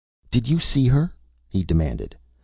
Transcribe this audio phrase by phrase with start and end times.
[0.31, 1.13] "Did you see her?"
[1.47, 2.17] he demanded.